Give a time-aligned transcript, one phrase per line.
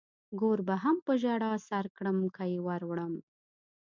[0.39, 3.13] ګور به هم په ژړا سر کړم که يې ور وړم.